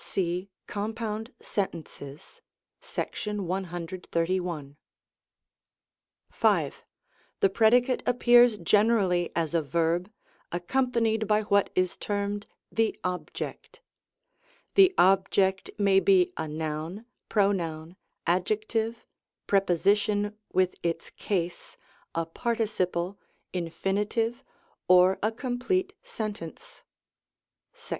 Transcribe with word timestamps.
(See 0.03 0.49
compound 0.65 1.31
sen 1.39 1.67
tences, 1.67 2.41
§131.). 2.81 4.75
5. 6.31 6.83
The 7.39 7.49
predicate 7.51 8.01
appears 8.07 8.57
generally 8.57 9.31
as 9.35 9.53
a 9.53 9.61
verb, 9.61 10.11
ac 10.51 10.63
companied 10.67 11.27
by 11.27 11.43
what 11.43 11.69
is 11.75 11.97
termed 11.97 12.47
"the 12.71 12.99
objectP 13.03 13.75
The 14.73 14.95
ob 14.97 15.29
ject 15.29 15.69
may 15.77 15.99
be 15.99 16.33
a 16.35 16.47
noun, 16.47 17.05
pronoun, 17.29 17.95
adjective, 18.25 19.05
preposition 19.45 20.35
with 20.51 20.73
its 20.81 21.11
case, 21.11 21.77
a 22.15 22.25
participle, 22.25 23.19
infinitive, 23.53 24.43
or 24.87 25.19
a 25.21 25.31
complete 25.31 25.93
sentence 26.01 26.81
(§131). 27.75 27.79